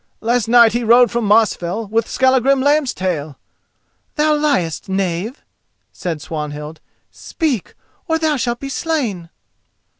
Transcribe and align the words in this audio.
Last 0.19 0.47
night 0.47 0.73
he 0.73 0.83
rode 0.83 1.11
from 1.11 1.25
Mosfell 1.27 1.87
with 1.87 2.09
Skallagrim 2.09 2.59
Lambstail." 2.59 3.35
"Thou 4.15 4.33
liest, 4.33 4.89
knave," 4.89 5.43
said 5.91 6.23
Swanhild. 6.23 6.79
"Speak, 7.11 7.75
or 8.07 8.17
thou 8.17 8.35
shalt 8.35 8.59
be 8.59 8.69
slain." 8.69 9.29